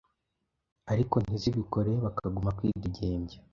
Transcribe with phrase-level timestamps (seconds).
[0.91, 3.37] ariko ntizibikore bakagumya kwidegembya